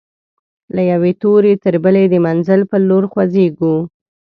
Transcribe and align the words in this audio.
له 0.75 0.81
یوې 0.91 1.11
توري 1.21 1.53
تر 1.63 1.73
بلي 1.83 2.05
د 2.09 2.15
منزل 2.25 2.61
پر 2.69 2.81
لور 2.89 3.03
خوځيږو 3.11 3.75